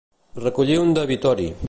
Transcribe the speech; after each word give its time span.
Recollir 0.45 0.79
un 0.87 0.93
debitori. 1.01 1.51